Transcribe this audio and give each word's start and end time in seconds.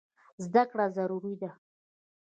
زده 0.43 0.63
کړه 0.71 0.85
ضروري 0.97 1.35
ده. 1.41 1.51